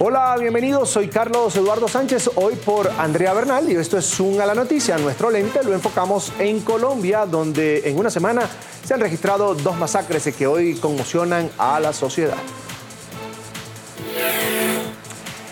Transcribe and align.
Hola, 0.00 0.34
bienvenidos. 0.40 0.90
Soy 0.90 1.06
Carlos 1.06 1.54
Eduardo 1.54 1.86
Sánchez, 1.86 2.28
hoy 2.34 2.56
por 2.56 2.90
Andrea 2.98 3.32
Bernal 3.32 3.70
y 3.70 3.76
esto 3.76 3.96
es 3.96 4.04
Zoom 4.04 4.40
a 4.40 4.46
la 4.46 4.52
noticia. 4.52 4.98
Nuestro 4.98 5.30
lente 5.30 5.62
lo 5.62 5.72
enfocamos 5.72 6.32
en 6.40 6.62
Colombia, 6.62 7.26
donde 7.26 7.88
en 7.88 7.96
una 7.96 8.10
semana 8.10 8.42
se 8.84 8.92
han 8.92 8.98
registrado 8.98 9.54
dos 9.54 9.76
masacres 9.76 10.28
que 10.36 10.48
hoy 10.48 10.74
conmocionan 10.74 11.48
a 11.58 11.78
la 11.78 11.92
sociedad. 11.92 12.36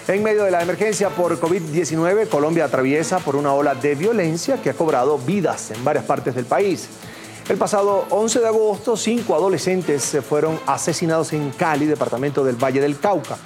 En 0.08 0.23
medio 0.25 0.43
de 0.43 0.50
la 0.50 0.61
emergencia 0.61 1.11
por 1.11 1.40
COVID-19, 1.40 2.29
Colombia 2.29 2.64
atraviesa 2.64 3.20
por 3.20 3.36
una 3.36 3.54
ola 3.54 3.77
de 3.77 3.95
violencia 3.95 4.61
que 4.61 4.70
ha 4.70 4.74
cobrado 4.74 5.18
vidas 5.18 5.70
en 5.70 5.84
varias 5.84 6.04
partes 6.04 6.34
del 6.34 6.46
país. 6.46 6.88
El 7.48 7.59
pasado 7.59 8.06
11 8.11 8.40
de 8.40 8.46
agosto, 8.48 8.96
cinco 8.96 9.36
adolescentes 9.36 10.16
fueron 10.29 10.59
asesinados 10.66 11.32
en 11.32 11.50
Cali, 11.50 11.86
departamento 11.86 12.43
del 12.43 12.56
Valle 12.56 12.80
del 12.80 12.98
Cauca. 12.98 13.38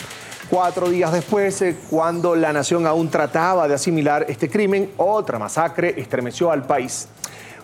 Cuatro 0.51 0.89
días 0.89 1.13
después, 1.13 1.61
eh, 1.63 1.77
cuando 1.91 2.37
la 2.37 2.53
nación 2.53 2.87
aún 2.87 3.11
trataba 3.11 3.67
de 3.67 3.75
asimilar 3.75 4.27
este 4.29 4.49
crimen, 4.49 4.93
otra 4.97 5.41
masacre 5.41 5.95
estremeció 6.01 6.53
al 6.53 6.65
país. 6.65 7.09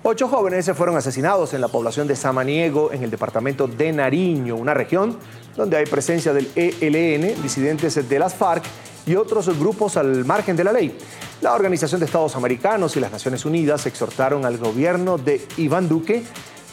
Ocho 0.02 0.26
jóvenes 0.26 0.64
se 0.64 0.74
fueron 0.74 0.96
asesinados 0.96 1.54
en 1.54 1.60
la 1.60 1.68
población 1.68 2.08
de 2.08 2.16
Samaniego, 2.16 2.92
en 2.92 3.04
el 3.04 3.10
departamento 3.10 3.68
de 3.68 3.92
Nariño, 3.92 4.56
una 4.56 4.74
región 4.74 5.16
donde 5.56 5.76
hay 5.76 5.86
presencia 5.86 6.32
del 6.32 6.50
ELN, 6.56 7.40
disidentes 7.40 8.08
de 8.08 8.18
las 8.18 8.34
FARC 8.34 8.64
y 9.06 9.14
otros 9.14 9.56
grupos 9.60 9.96
al 9.96 10.24
margen 10.24 10.56
de 10.56 10.64
la 10.64 10.72
ley. 10.72 10.98
La 11.40 11.54
Organización 11.54 12.00
de 12.00 12.06
Estados 12.06 12.34
Americanos 12.34 12.96
y 12.96 13.00
las 13.00 13.12
Naciones 13.12 13.44
Unidas 13.44 13.86
exhortaron 13.86 14.44
al 14.44 14.58
gobierno 14.58 15.18
de 15.18 15.46
Iván 15.56 15.88
Duque 15.88 16.24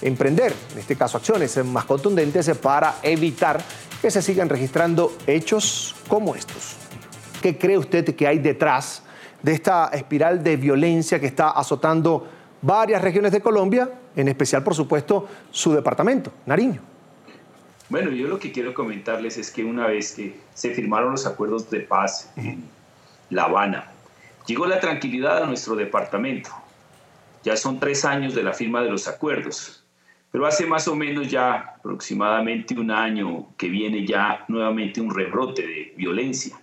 a 0.01 0.05
emprender, 0.07 0.55
en 0.71 0.79
este 0.79 0.95
caso, 0.95 1.17
acciones 1.17 1.63
más 1.65 1.85
contundentes 1.85 2.49
para 2.57 2.95
evitar 3.03 3.61
que 4.01 4.11
se 4.11 4.21
sigan 4.21 4.49
registrando 4.49 5.11
hechos 5.27 5.95
como 6.07 6.35
estos. 6.35 6.75
¿Qué 7.41 7.57
cree 7.57 7.77
usted 7.77 8.15
que 8.15 8.27
hay 8.27 8.39
detrás 8.39 9.03
de 9.41 9.53
esta 9.53 9.89
espiral 9.93 10.43
de 10.43 10.57
violencia 10.57 11.19
que 11.19 11.27
está 11.27 11.51
azotando 11.51 12.27
varias 12.61 13.01
regiones 13.01 13.31
de 13.31 13.41
Colombia, 13.41 13.89
en 14.15 14.27
especial, 14.27 14.63
por 14.63 14.75
supuesto, 14.75 15.27
su 15.51 15.73
departamento, 15.73 16.31
Nariño? 16.45 16.81
Bueno, 17.89 18.11
yo 18.11 18.27
lo 18.27 18.39
que 18.39 18.51
quiero 18.51 18.73
comentarles 18.73 19.37
es 19.37 19.49
que 19.49 19.63
una 19.63 19.87
vez 19.87 20.13
que 20.13 20.39
se 20.53 20.73
firmaron 20.73 21.11
los 21.11 21.25
acuerdos 21.25 21.69
de 21.69 21.79
paz 21.79 22.31
en 22.35 22.63
La 23.29 23.43
Habana, 23.45 23.91
llegó 24.45 24.67
la 24.67 24.79
tranquilidad 24.79 25.43
a 25.43 25.45
nuestro 25.45 25.75
departamento. 25.75 26.49
Ya 27.43 27.55
son 27.55 27.79
tres 27.79 28.05
años 28.05 28.35
de 28.35 28.43
la 28.43 28.53
firma 28.53 28.81
de 28.83 28.91
los 28.91 29.07
acuerdos. 29.07 29.83
Pero 30.31 30.45
hace 30.45 30.65
más 30.65 30.87
o 30.87 30.95
menos 30.95 31.29
ya 31.29 31.75
aproximadamente 31.77 32.75
un 32.75 32.91
año 32.91 33.47
que 33.57 33.67
viene 33.67 34.05
ya 34.05 34.45
nuevamente 34.47 35.01
un 35.01 35.13
rebrote 35.13 35.65
de 35.65 35.93
violencia. 35.97 36.59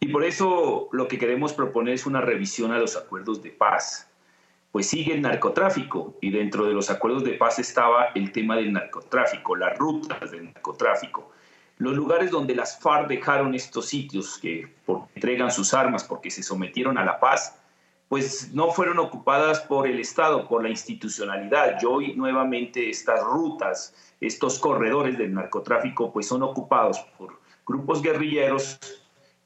Y 0.00 0.08
por 0.08 0.24
eso 0.24 0.88
lo 0.92 1.06
que 1.08 1.18
queremos 1.18 1.52
proponer 1.52 1.94
es 1.94 2.06
una 2.06 2.20
revisión 2.20 2.72
a 2.72 2.78
los 2.78 2.96
acuerdos 2.96 3.42
de 3.42 3.50
paz. 3.50 4.10
Pues 4.72 4.88
sigue 4.88 5.14
el 5.14 5.22
narcotráfico 5.22 6.16
y 6.20 6.30
dentro 6.30 6.66
de 6.66 6.74
los 6.74 6.90
acuerdos 6.90 7.24
de 7.24 7.32
paz 7.32 7.58
estaba 7.58 8.06
el 8.14 8.32
tema 8.32 8.56
del 8.56 8.72
narcotráfico, 8.72 9.56
las 9.56 9.78
rutas 9.78 10.30
del 10.30 10.46
narcotráfico, 10.46 11.32
los 11.78 11.94
lugares 11.94 12.30
donde 12.30 12.54
las 12.54 12.78
FARC 12.80 13.08
dejaron 13.08 13.54
estos 13.54 13.86
sitios 13.86 14.38
que 14.38 14.74
entregan 15.14 15.50
sus 15.50 15.72
armas 15.72 16.04
porque 16.04 16.30
se 16.30 16.42
sometieron 16.42 16.98
a 16.98 17.04
la 17.04 17.18
paz 17.18 17.58
pues 18.08 18.54
no 18.54 18.70
fueron 18.70 18.98
ocupadas 18.98 19.60
por 19.60 19.86
el 19.86 20.00
Estado, 20.00 20.48
por 20.48 20.62
la 20.62 20.70
institucionalidad. 20.70 21.76
Hoy 21.84 22.14
nuevamente 22.14 22.88
estas 22.88 23.22
rutas, 23.22 23.92
estos 24.20 24.58
corredores 24.58 25.18
del 25.18 25.34
narcotráfico, 25.34 26.10
pues 26.12 26.26
son 26.26 26.42
ocupados 26.42 26.98
por 27.18 27.38
grupos 27.66 28.00
guerrilleros 28.02 28.80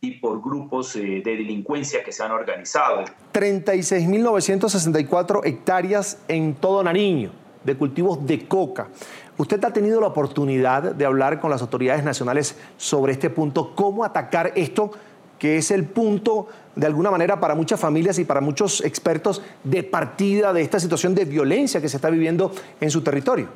y 0.01 0.13
por 0.13 0.41
grupos 0.41 0.95
eh, 0.97 1.21
de 1.25 1.37
delincuencia 1.37 2.05
que 2.05 2.13
se 2.13 2.23
han 2.23 2.31
organizado. 2.31 3.05
36.964 3.33 5.41
hectáreas 5.45 6.23
en 6.29 6.55
todo 6.55 6.83
Nariño 6.83 7.43
de 7.65 7.77
cultivos 7.77 8.25
de 8.27 8.47
coca. 8.47 8.89
¿Usted 9.39 9.65
ha 9.65 9.73
tenido 9.73 10.01
la 10.01 10.09
oportunidad 10.09 10.95
de 10.95 11.05
hablar 11.05 11.41
con 11.41 11.51
las 11.51 11.63
autoridades 11.63 12.05
nacionales 12.05 12.57
sobre 12.77 13.13
este 13.13 13.31
punto? 13.31 13.75
¿Cómo 13.75 14.05
atacar 14.05 14.53
esto? 14.57 14.91
Que 15.43 15.57
es 15.57 15.73
el 15.73 15.87
punto, 15.87 16.47
de 16.77 16.87
alguna 16.87 17.11
manera, 17.11 17.41
para 17.41 17.57
muchas 17.57 17.81
familias 17.81 18.17
y 18.21 18.25
para 18.25 18.41
muchos 18.41 18.81
expertos 18.85 19.43
de 19.65 19.83
partida 19.83 20.53
de 20.53 20.63
esta 20.63 20.79
situación 20.79 21.17
de 21.17 21.25
violencia 21.25 21.81
que 21.81 21.89
se 21.89 21.97
está 21.97 22.11
viviendo 22.11 22.55
en 22.81 22.93
su 22.93 23.01
territorio. 23.01 23.49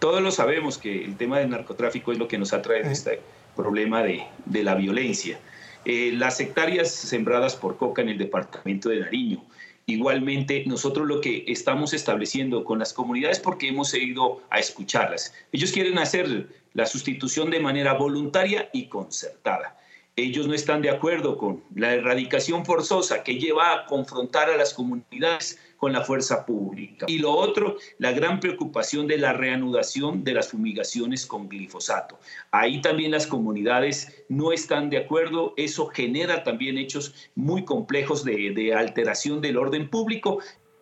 Todos 0.00 0.20
lo 0.20 0.32
sabemos 0.32 0.76
que 0.76 1.04
el 1.04 1.16
tema 1.16 1.38
del 1.38 1.50
narcotráfico 1.50 2.10
es 2.10 2.18
lo 2.18 2.26
que 2.26 2.38
nos 2.38 2.52
atrae 2.52 2.82
a 2.82 2.90
este 2.90 3.20
problema 3.54 4.02
de, 4.02 4.24
la 4.64 4.74
violencia. 4.74 5.38
Eh, 5.84 6.10
las 6.12 6.40
hectáreas 6.40 6.90
sembradas 6.90 7.54
por 7.54 7.76
coca 7.76 8.02
en 8.02 8.08
el 8.08 8.18
departamento 8.18 8.88
de 8.88 8.98
Nariño, 8.98 9.44
Igualmente, 9.86 10.64
nosotros 10.66 11.06
lo 11.06 11.20
que 11.22 11.44
estamos 11.46 11.94
estableciendo 11.94 12.62
con 12.62 12.80
las 12.80 12.92
comunidades, 12.92 13.40
porque 13.40 13.68
hemos 13.68 13.94
ido 13.94 14.42
a 14.50 14.58
escucharlas, 14.58 15.32
ellos 15.50 15.72
quieren 15.72 15.98
hacer 15.98 16.48
la 16.74 16.84
sustitución 16.84 17.48
de 17.48 17.60
manera 17.60 17.94
voluntaria 17.94 18.68
y 18.74 18.88
concertada 18.88 19.78
ellos 20.18 20.46
no 20.46 20.54
están 20.54 20.82
de 20.82 20.90
acuerdo 20.90 21.38
con 21.38 21.62
la 21.74 21.94
erradicación 21.94 22.64
forzosa 22.64 23.22
que 23.22 23.38
lleva 23.38 23.72
a 23.72 23.86
confrontar 23.86 24.50
a 24.50 24.56
las 24.56 24.74
comunidades 24.74 25.58
con 25.76 25.92
la 25.92 26.02
fuerza 26.02 26.44
pública. 26.44 27.06
Y 27.08 27.20
lo 27.20 27.32
otro, 27.32 27.76
la 27.98 28.10
gran 28.10 28.40
preocupación 28.40 29.06
de 29.06 29.16
la 29.16 29.32
reanudación 29.32 30.24
de 30.24 30.34
las 30.34 30.48
fumigaciones 30.48 31.24
con 31.24 31.48
glifosato. 31.48 32.18
Ahí 32.50 32.80
también 32.80 33.12
las 33.12 33.26
comunidades 33.26 34.24
no 34.28 34.52
están 34.52 34.90
de 34.90 34.98
acuerdo, 34.98 35.54
eso 35.56 35.86
genera 35.86 36.42
también 36.42 36.78
hechos 36.78 37.14
muy 37.36 37.64
complejos 37.64 38.24
de, 38.24 38.74
alteración 38.74 39.40
del 39.40 39.56
orden 39.56 39.88
público 39.88 40.40